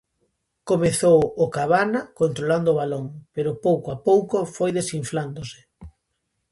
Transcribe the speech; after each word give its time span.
Comezou 0.69 1.19
o 1.43 1.45
Cabana 1.55 2.01
controlando 2.19 2.69
o 2.71 2.77
balón, 2.81 3.05
pero 3.35 3.59
pouco 3.65 3.87
a 3.95 3.97
pouco 4.07 4.37
foi 4.55 4.69
desinflándose. 4.79 5.59